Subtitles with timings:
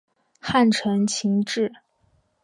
[0.39, 1.71] 汉承秦制。